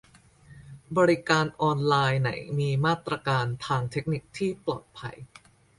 [0.97, 5.15] บริการออนไลน์ไหนมีมาตรการทางเทคนิคที่ปลอดภัย